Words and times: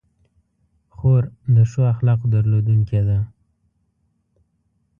خور 0.95 1.23
د 1.55 1.57
ښو 1.71 1.81
اخلاقو 1.93 2.25
درلودونکې 2.33 3.01
ده. 3.07 3.19